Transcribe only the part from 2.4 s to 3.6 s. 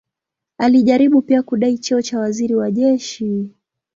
wa jeshi.